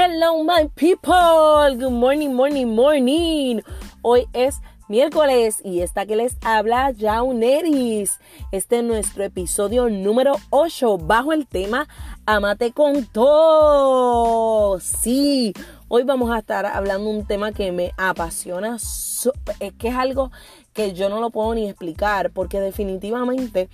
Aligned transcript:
Hello, 0.00 0.44
my 0.44 0.70
people. 0.76 1.74
Good 1.76 1.90
morning, 1.90 2.32
morning, 2.32 2.72
morning. 2.72 3.62
Hoy 4.00 4.28
es 4.32 4.60
miércoles 4.86 5.60
y 5.64 5.80
esta 5.80 6.06
que 6.06 6.14
les 6.14 6.36
habla 6.42 6.92
Jauneris. 6.96 8.20
Este 8.52 8.78
es 8.78 8.84
nuestro 8.84 9.24
episodio 9.24 9.88
número 9.88 10.36
8 10.50 10.98
bajo 10.98 11.32
el 11.32 11.48
tema 11.48 11.88
Amate 12.26 12.70
con 12.70 13.06
todo. 13.06 14.78
Sí, 14.78 15.52
hoy 15.88 16.04
vamos 16.04 16.30
a 16.30 16.38
estar 16.38 16.64
hablando 16.64 17.10
un 17.10 17.26
tema 17.26 17.50
que 17.50 17.72
me 17.72 17.90
apasiona, 17.96 18.76
es 18.76 19.72
que 19.80 19.88
es 19.88 19.96
algo 19.96 20.30
que 20.74 20.92
yo 20.92 21.08
no 21.08 21.20
lo 21.20 21.30
puedo 21.30 21.56
ni 21.56 21.68
explicar 21.68 22.30
porque 22.30 22.60
definitivamente 22.60 23.68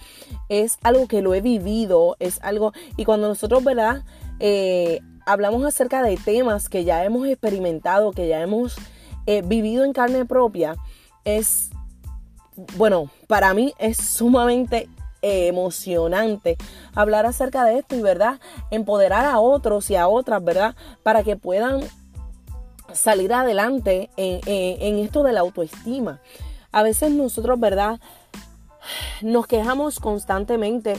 es 0.49 0.79
algo 0.83 1.07
que 1.07 1.21
lo 1.21 1.35
he 1.35 1.43
vivido, 1.43 2.17
es 2.19 2.41
algo 2.43 2.73
y 2.97 3.05
cuando 3.05 3.29
nosotros, 3.29 3.63
¿verdad? 3.63 4.05
Eh, 4.41 5.03
hablamos 5.27 5.65
acerca 5.65 6.03
de 6.03 6.17
temas 6.17 6.69
que 6.69 6.85
ya 6.85 7.05
hemos 7.05 7.27
experimentado, 7.27 8.13
que 8.13 8.29
ya 8.29 8.41
hemos 8.41 8.77
eh, 9.27 9.43
vivido 9.43 9.85
en 9.85 9.93
carne 9.93 10.25
propia, 10.25 10.77
es, 11.25 11.71
bueno, 12.77 13.11
para 13.27 13.55
mí 13.55 13.75
es 13.79 13.97
sumamente 13.97 14.89
emocionante 15.23 16.59
hablar 16.95 17.25
acerca 17.25 17.65
de 17.65 17.79
esto 17.79 17.97
y, 17.97 18.03
¿verdad? 18.03 18.41
Empoderar 18.71 19.25
a 19.25 19.39
otros 19.39 19.91
y 19.91 19.97
a 19.97 20.07
otras, 20.07 20.45
¿verdad? 20.45 20.77
Para 21.03 21.23
que 21.23 21.37
puedan 21.37 21.81
salir 22.93 23.33
adelante 23.33 24.11
en, 24.19 24.41
en 24.47 24.99
esto 24.99 25.23
de 25.23 25.33
la 25.33 25.41
autoestima. 25.41 26.21
A 26.73 26.83
veces 26.83 27.11
nosotros, 27.11 27.59
¿verdad? 27.59 28.01
Nos 29.23 29.47
quejamos 29.47 29.99
constantemente 29.99 30.95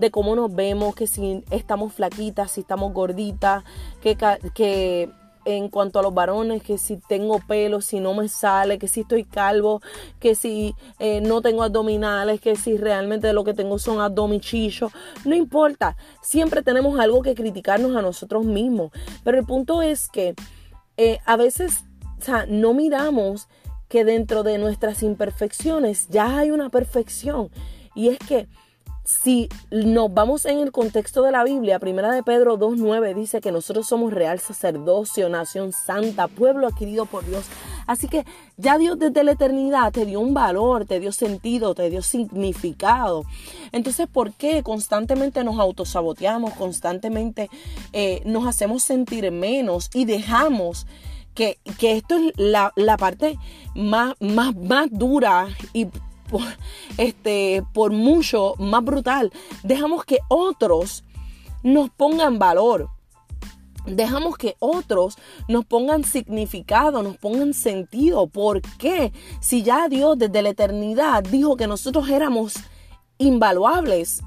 de 0.00 0.10
cómo 0.10 0.34
nos 0.34 0.54
vemos, 0.54 0.94
que 0.94 1.06
si 1.06 1.44
estamos 1.50 1.92
flaquitas, 1.92 2.52
si 2.52 2.62
estamos 2.62 2.92
gorditas, 2.92 3.62
que, 4.00 4.16
que 4.54 5.10
en 5.44 5.68
cuanto 5.68 5.98
a 5.98 6.02
los 6.02 6.12
varones, 6.12 6.62
que 6.62 6.78
si 6.78 6.96
tengo 6.96 7.40
pelo, 7.46 7.80
si 7.80 8.00
no 8.00 8.14
me 8.14 8.28
sale, 8.28 8.78
que 8.78 8.88
si 8.88 9.00
estoy 9.00 9.24
calvo, 9.24 9.80
que 10.18 10.34
si 10.34 10.74
eh, 10.98 11.20
no 11.20 11.42
tengo 11.42 11.62
abdominales, 11.62 12.40
que 12.40 12.56
si 12.56 12.76
realmente 12.76 13.32
lo 13.32 13.44
que 13.44 13.54
tengo 13.54 13.78
son 13.78 14.00
abdomichillos, 14.00 14.92
no 15.24 15.34
importa, 15.34 15.96
siempre 16.22 16.62
tenemos 16.62 16.98
algo 16.98 17.22
que 17.22 17.34
criticarnos 17.34 17.96
a 17.96 18.02
nosotros 18.02 18.44
mismos, 18.44 18.90
pero 19.24 19.38
el 19.38 19.46
punto 19.46 19.82
es 19.82 20.08
que 20.08 20.34
eh, 20.96 21.18
a 21.24 21.36
veces, 21.36 21.84
o 22.18 22.22
sea, 22.22 22.46
no 22.46 22.74
miramos 22.74 23.48
que 23.88 24.04
dentro 24.04 24.42
de 24.42 24.58
nuestras 24.58 25.02
imperfecciones 25.02 26.08
ya 26.08 26.38
hay 26.38 26.52
una 26.52 26.70
perfección. 26.70 27.50
Y 27.94 28.08
es 28.08 28.18
que 28.18 28.46
si 29.10 29.48
nos 29.70 30.12
vamos 30.14 30.44
en 30.44 30.60
el 30.60 30.70
contexto 30.70 31.22
de 31.22 31.32
la 31.32 31.42
Biblia, 31.42 31.78
primera 31.78 32.12
de 32.12 32.22
Pedro 32.22 32.58
2.9 32.58 33.14
dice 33.14 33.40
que 33.40 33.50
nosotros 33.50 33.86
somos 33.88 34.12
real 34.12 34.38
sacerdocio, 34.38 35.28
nación 35.28 35.72
santa, 35.72 36.28
pueblo 36.28 36.68
adquirido 36.68 37.06
por 37.06 37.26
Dios. 37.26 37.44
Así 37.86 38.06
que 38.06 38.24
ya 38.56 38.78
Dios 38.78 38.98
desde 38.98 39.24
la 39.24 39.32
eternidad 39.32 39.92
te 39.92 40.06
dio 40.06 40.20
un 40.20 40.32
valor, 40.32 40.86
te 40.86 41.00
dio 41.00 41.10
sentido, 41.12 41.74
te 41.74 41.90
dio 41.90 42.02
significado. 42.02 43.24
Entonces, 43.72 44.06
¿por 44.06 44.32
qué 44.32 44.62
constantemente 44.62 45.42
nos 45.42 45.58
autosaboteamos, 45.58 46.54
constantemente 46.54 47.50
eh, 47.92 48.22
nos 48.24 48.46
hacemos 48.46 48.84
sentir 48.84 49.30
menos 49.32 49.90
y 49.92 50.04
dejamos 50.04 50.86
que, 51.34 51.58
esto 51.80 52.16
es 52.16 52.32
la, 52.36 52.72
parte 52.98 53.38
más, 53.74 54.14
más, 54.20 54.54
más 54.54 54.88
dura 54.90 55.48
y 55.72 55.88
por, 56.30 56.42
este, 56.96 57.62
por 57.72 57.92
mucho 57.92 58.54
más 58.58 58.84
brutal. 58.84 59.32
Dejamos 59.62 60.04
que 60.04 60.18
otros 60.28 61.04
nos 61.62 61.90
pongan 61.90 62.38
valor. 62.38 62.88
Dejamos 63.86 64.36
que 64.36 64.56
otros 64.58 65.16
nos 65.48 65.64
pongan 65.64 66.04
significado, 66.04 67.02
nos 67.02 67.16
pongan 67.16 67.54
sentido. 67.54 68.26
¿Por 68.26 68.60
qué? 68.78 69.12
Si 69.40 69.62
ya 69.62 69.88
Dios 69.88 70.18
desde 70.18 70.42
la 70.42 70.50
eternidad 70.50 71.24
dijo 71.24 71.56
que 71.56 71.66
nosotros 71.66 72.08
éramos 72.08 72.54
invaluables, 73.18 74.22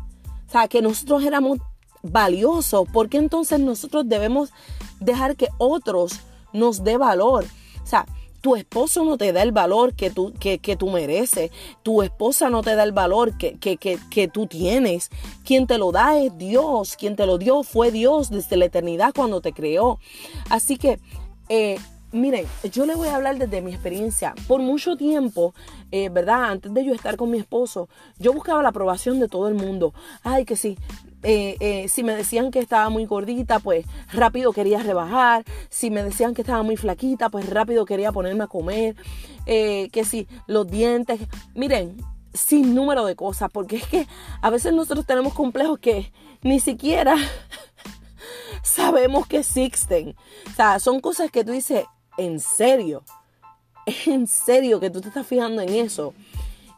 o 0.47 0.51
sea, 0.51 0.67
que 0.67 0.81
nosotros 0.81 1.23
éramos 1.23 1.59
valiosos, 2.01 2.87
¿por 2.91 3.09
qué 3.09 3.17
entonces 3.17 3.59
nosotros 3.59 4.07
debemos 4.07 4.51
dejar 4.99 5.35
que 5.35 5.47
otros 5.57 6.19
nos 6.51 6.83
dé 6.83 6.97
valor? 6.97 7.45
O 7.83 7.87
sea, 7.87 8.05
tu 8.43 8.57
esposo 8.57 9.05
no 9.05 9.17
te 9.17 9.31
da 9.31 9.41
el 9.41 9.53
valor 9.53 9.95
que 9.95 10.09
tú, 10.09 10.33
que, 10.37 10.59
tú 10.77 10.89
mereces. 10.89 11.49
Tu 11.81 12.01
esposa 12.01 12.49
no 12.49 12.61
te 12.61 12.75
da 12.75 12.83
el 12.83 12.91
valor 12.91 13.37
que, 13.37 13.57
que, 13.57 14.27
tú 14.27 14.47
tienes. 14.47 15.11
Quien 15.45 15.65
te 15.65 15.77
lo 15.77 15.93
da 15.93 16.19
es 16.19 16.37
Dios. 16.37 16.97
Quien 16.97 17.15
te 17.15 17.25
lo 17.25 17.37
dio 17.37 17.63
fue 17.63 17.89
Dios 17.89 18.29
desde 18.29 18.57
la 18.57 18.65
eternidad 18.65 19.13
cuando 19.15 19.39
te 19.39 19.53
creó. 19.53 19.97
Así 20.49 20.75
que 20.75 20.99
eh, 21.47 21.77
Miren, 22.13 22.45
yo 22.71 22.85
le 22.85 22.93
voy 22.93 23.07
a 23.07 23.15
hablar 23.15 23.39
desde 23.39 23.63
mi 23.63 23.71
experiencia. 23.71 24.35
Por 24.47 24.61
mucho 24.61 24.95
tiempo, 24.95 25.55
eh, 25.91 26.09
¿verdad? 26.09 26.43
Antes 26.51 26.71
de 26.71 26.85
yo 26.85 26.93
estar 26.93 27.17
con 27.17 27.31
mi 27.31 27.39
esposo, 27.39 27.89
yo 28.19 28.33
buscaba 28.33 28.61
la 28.61 28.69
aprobación 28.69 29.19
de 29.19 29.27
todo 29.27 29.47
el 29.47 29.55
mundo. 29.55 29.95
Ay, 30.21 30.45
que 30.45 30.55
sí. 30.55 30.77
Eh, 31.23 31.57
eh, 31.59 31.87
si 31.89 32.03
me 32.03 32.15
decían 32.15 32.51
que 32.51 32.59
estaba 32.59 32.89
muy 32.89 33.05
gordita, 33.07 33.57
pues 33.57 33.87
rápido 34.11 34.53
quería 34.53 34.83
rebajar. 34.83 35.43
Si 35.71 35.89
me 35.89 36.03
decían 36.03 36.35
que 36.35 36.43
estaba 36.43 36.61
muy 36.61 36.77
flaquita, 36.77 37.29
pues 37.29 37.49
rápido 37.49 37.83
quería 37.83 38.11
ponerme 38.11 38.43
a 38.43 38.47
comer. 38.47 38.95
que 39.45 40.05
si 40.05 40.27
los 40.45 40.67
dientes. 40.67 41.19
Miren, 41.55 41.97
sin 42.31 42.75
número 42.75 43.05
de 43.05 43.15
cosas, 43.15 43.49
porque 43.51 43.77
es 43.77 43.87
que 43.87 44.07
a 44.39 44.51
veces 44.51 44.71
nosotros 44.71 45.07
tenemos 45.07 45.33
complejos 45.33 45.79
que 45.79 46.13
ni 46.43 46.59
siquiera 46.59 47.15
sabemos 48.63 49.25
que 49.25 49.39
existen. 49.39 50.15
O 50.51 50.55
sea, 50.55 50.79
son 50.79 50.99
cosas 50.99 51.31
que 51.31 51.43
tú 51.43 51.51
dices, 51.51 51.85
en 52.17 52.39
serio, 52.39 53.03
en 54.05 54.27
serio 54.27 54.79
que 54.79 54.89
tú 54.89 55.01
te 55.01 55.09
estás 55.09 55.27
fijando 55.27 55.61
en 55.61 55.69
eso. 55.69 56.13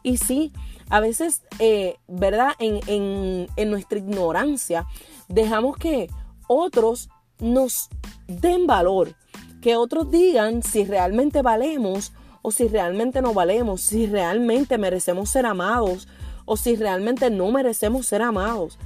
Y 0.02 0.18
sí, 0.18 0.52
a 0.88 1.00
veces, 1.00 1.42
eh, 1.58 1.96
¿verdad? 2.06 2.52
En, 2.58 3.48
en 3.56 3.70
nuestra 3.70 3.98
ignorancia, 3.98 4.86
dejamos 5.28 5.76
que 5.76 6.08
otros 6.46 7.08
nos 7.38 7.88
den 8.28 8.66
valor, 8.66 9.14
que 9.60 9.76
otros 9.76 10.10
digan 10.10 10.62
si 10.62 10.84
realmente 10.84 11.42
valemos 11.42 12.12
o 12.42 12.52
si 12.52 12.68
realmente 12.68 13.20
no 13.20 13.34
valemos, 13.34 13.80
si 13.80 14.06
realmente 14.06 14.78
merecemos 14.78 15.30
ser 15.30 15.46
amados 15.46 16.06
o 16.44 16.56
si 16.56 16.76
realmente 16.76 17.30
no 17.30 17.50
merecemos 17.50 18.06
ser 18.06 18.22
amados. 18.22 18.78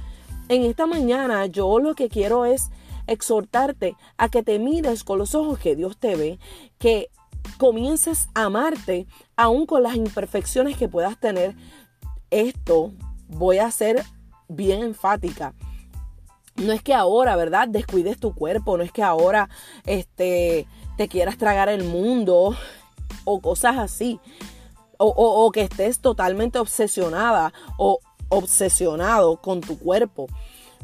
En 0.49 0.63
esta 0.63 0.85
mañana 0.85 1.45
yo 1.45 1.79
lo 1.79 1.93
que 1.93 2.09
quiero 2.09 2.45
es 2.45 2.71
exhortarte 3.11 3.95
a 4.17 4.29
que 4.29 4.43
te 4.43 4.59
mires 4.59 5.03
con 5.03 5.17
los 5.17 5.35
ojos 5.35 5.59
que 5.59 5.75
Dios 5.75 5.97
te 5.97 6.15
ve, 6.15 6.39
que 6.77 7.09
comiences 7.57 8.29
a 8.33 8.45
amarte 8.45 9.07
aún 9.35 9.65
con 9.65 9.83
las 9.83 9.95
imperfecciones 9.95 10.77
que 10.77 10.87
puedas 10.87 11.19
tener. 11.19 11.55
Esto 12.29 12.91
voy 13.27 13.57
a 13.57 13.71
ser 13.71 14.03
bien 14.47 14.83
enfática. 14.83 15.53
No 16.55 16.73
es 16.73 16.83
que 16.83 16.93
ahora, 16.93 17.35
¿verdad? 17.35 17.67
Descuides 17.67 18.19
tu 18.19 18.33
cuerpo, 18.35 18.77
no 18.77 18.83
es 18.83 18.91
que 18.91 19.03
ahora 19.03 19.49
este, 19.85 20.67
te 20.97 21.07
quieras 21.07 21.37
tragar 21.37 21.69
el 21.69 21.83
mundo 21.83 22.55
o 23.23 23.41
cosas 23.41 23.77
así. 23.77 24.19
O, 24.97 25.07
o 25.07 25.51
que 25.51 25.61
estés 25.61 25.99
totalmente 25.99 26.59
obsesionada 26.59 27.51
o 27.77 27.99
obsesionado 28.29 29.37
con 29.37 29.61
tu 29.61 29.79
cuerpo. 29.79 30.27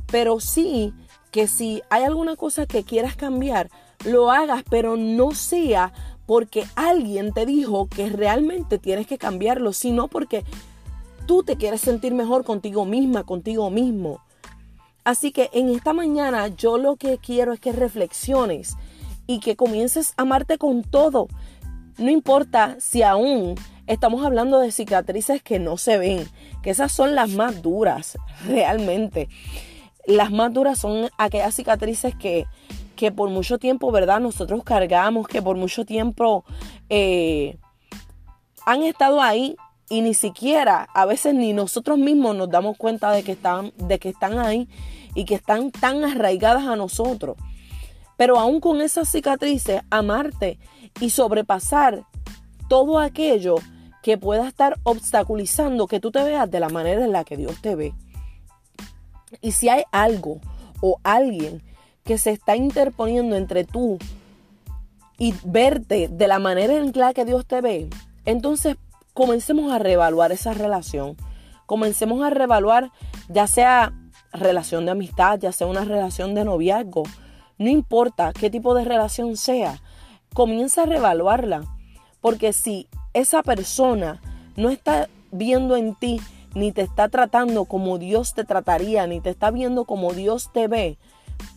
Pero 0.08 0.40
sí 0.40 0.92
que 1.32 1.48
si 1.48 1.82
hay 1.90 2.04
alguna 2.04 2.36
cosa 2.36 2.66
que 2.66 2.84
quieras 2.84 3.16
cambiar, 3.16 3.70
lo 4.06 4.32
hagas, 4.32 4.64
pero 4.70 4.98
no 4.98 5.32
sea 5.32 5.94
porque 6.26 6.66
alguien 6.76 7.34
te 7.34 7.46
dijo 7.46 7.88
que 7.88 8.10
realmente 8.10 8.78
tienes 8.78 9.08
que 9.08 9.18
cambiarlo, 9.18 9.74
sino 9.74 10.08
porque 10.08 10.44
tú 11.26 11.44
te 11.44 11.56
quieres 11.56 11.82
sentir 11.82 12.14
mejor 12.14 12.44
contigo 12.44 12.86
misma, 12.86 13.24
contigo 13.24 13.70
mismo. 13.70 14.22
Así 15.04 15.32
que 15.32 15.50
en 15.54 15.70
esta 15.70 15.94
mañana 15.94 16.50
yo 16.50 16.78
lo 16.78 16.98
que 16.98 17.18
quiero 17.18 17.54
es 17.54 17.62
que 17.62 17.72
reflexiones 17.72 18.76
y 19.26 19.40
que 19.40 19.56
comiences 19.56 20.14
a 20.18 20.24
amarte 20.24 20.58
con 20.58 20.84
todo. 20.84 21.28
No 21.98 22.10
importa 22.10 22.76
si 22.80 23.04
aún 23.04 23.56
estamos 23.88 24.26
hablando 24.26 24.60
de 24.60 24.72
cicatrices 24.72 25.42
que 25.42 25.60
no 25.60 25.78
se 25.78 25.98
ven, 25.98 26.28
que 26.62 26.72
esas 26.72 26.92
son 26.92 27.16
las 27.16 27.30
más 27.30 27.62
duras 27.62 28.18
realmente. 28.46 29.30
Las 30.08 30.32
más 30.32 30.52
duras 30.52 30.80
son 30.80 31.10
aquellas 31.20 31.54
cicatrices 31.54 32.16
que, 32.16 32.48
que 32.96 33.12
por 33.12 33.30
mucho 33.30 33.60
tiempo, 33.60 33.92
¿verdad? 33.92 34.20
Nosotros 34.20 34.64
cargamos, 34.64 35.28
que 35.28 35.42
por 35.42 35.56
mucho 35.56 35.86
tiempo 35.86 36.44
eh, 36.90 37.58
han 38.66 38.84
estado 38.84 39.22
ahí 39.22 39.56
y 39.90 40.02
ni 40.02 40.14
siquiera, 40.14 40.88
a 40.94 41.06
veces 41.06 41.34
ni 41.34 41.54
nosotros 41.54 41.98
mismos 41.98 42.36
nos 42.36 42.50
damos 42.50 42.76
cuenta 42.78 43.12
de 43.12 43.24
que 43.24 43.34
están, 43.34 43.72
de 43.78 44.00
que 44.00 44.10
están 44.10 44.40
ahí 44.40 44.68
y 45.14 45.26
que 45.26 45.36
están 45.36 45.72
tan 45.72 46.04
arraigadas 46.04 46.66
a 46.66 46.76
nosotros. 46.76 47.38
Pero 48.18 48.40
aún 48.40 48.60
con 48.60 48.82
esas 48.82 49.10
cicatrices, 49.10 49.82
amarte 49.90 50.58
y 51.00 51.12
sobrepasar 51.12 52.04
todo 52.68 53.00
aquello 53.00 53.56
que 54.04 54.18
pueda 54.18 54.48
estar 54.48 54.78
obstaculizando 54.84 55.88
que 55.88 56.00
tú 56.00 56.12
te 56.12 56.24
veas 56.24 56.50
de 56.50 56.60
la 56.60 56.70
manera 56.70 57.06
en 57.06 57.12
la 57.12 57.24
que 57.24 57.38
Dios 57.38 57.62
te 57.62 57.76
ve. 57.76 57.94
Y 59.42 59.52
si 59.52 59.70
hay 59.70 59.84
algo 59.92 60.40
o 60.82 61.00
alguien 61.04 61.62
que 62.04 62.18
se 62.18 62.32
está 62.32 62.56
interponiendo 62.56 63.36
entre 63.36 63.64
tú 63.64 63.98
y 65.18 65.34
verte 65.44 66.08
de 66.10 66.28
la 66.28 66.40
manera 66.40 66.76
en 66.76 66.92
la 66.96 67.14
que 67.14 67.26
Dios 67.26 67.46
te 67.46 67.62
ve, 67.62 67.90
entonces 68.26 68.78
comencemos 69.14 69.72
a 69.72 69.80
reevaluar 69.80 70.32
esa 70.32 70.54
relación. 70.54 71.18
Comencemos 71.66 72.24
a 72.24 72.30
reevaluar 72.30 72.92
ya 73.30 73.48
sea 73.48 73.94
relación 74.32 74.86
de 74.86 74.92
amistad, 74.92 75.40
ya 75.40 75.52
sea 75.52 75.68
una 75.68 75.84
relación 75.84 76.36
de 76.36 76.46
noviazgo, 76.46 77.04
no 77.58 77.70
importa 77.70 78.34
qué 78.34 78.50
tipo 78.50 78.76
de 78.76 78.86
relación 78.86 79.36
sea, 79.36 79.82
comienza 80.34 80.84
a 80.84 80.86
reevaluarla. 80.86 81.64
Porque 82.22 82.54
si 82.54 82.88
esa 83.14 83.44
persona 83.44 84.22
no 84.56 84.70
está 84.70 85.10
viendo 85.32 85.76
en 85.76 85.96
ti, 85.96 86.22
ni 86.58 86.72
te 86.72 86.82
está 86.82 87.08
tratando 87.08 87.66
como 87.66 88.00
Dios 88.00 88.34
te 88.34 88.44
trataría, 88.44 89.06
ni 89.06 89.22
te 89.22 89.30
está 89.30 89.52
viendo 89.52 89.86
como 89.86 90.14
Dios 90.14 90.52
te 90.52 90.68
ve, 90.68 90.98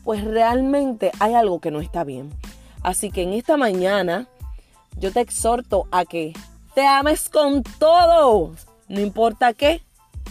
pues 0.04 0.22
realmente 0.22 1.10
hay 1.20 1.32
algo 1.32 1.58
que 1.58 1.70
no 1.70 1.80
está 1.80 2.04
bien. 2.04 2.30
Así 2.82 3.10
que 3.10 3.22
en 3.22 3.32
esta 3.32 3.56
mañana 3.56 4.28
yo 4.98 5.10
te 5.10 5.20
exhorto 5.20 5.86
a 5.90 6.04
que 6.04 6.34
te 6.74 6.86
ames 6.86 7.30
con 7.30 7.62
todo. 7.78 8.52
No 8.88 9.00
importa 9.00 9.54
qué, 9.54 9.80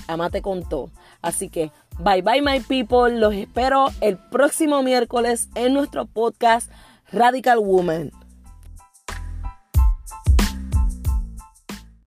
amate 0.08 0.44
con 0.44 0.68
todo. 0.68 0.92
Así 1.24 1.50
que 1.50 1.72
bye 1.98 2.22
bye 2.22 2.44
my 2.44 2.60
people. 2.60 3.18
Los 3.18 3.34
espero 3.34 3.88
el 4.02 4.18
próximo 4.18 4.84
miércoles 4.84 5.50
en 5.56 5.74
nuestro 5.74 6.06
podcast 6.06 6.70
Radical 7.12 7.58
Woman. 7.58 8.12